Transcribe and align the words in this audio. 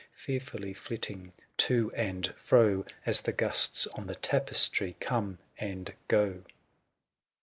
Fearfully 0.15 0.73
flitting 0.73 1.31
to 1.57 1.91
and 1.93 2.33
fro, 2.35 2.81
581 3.01 3.01
As 3.05 3.21
the 3.21 3.31
gusts 3.33 3.85
on 3.93 4.07
the 4.07 4.15
tapestry 4.15 4.95
come 4.99 5.37
and 5.59 5.93
go. 6.07 6.43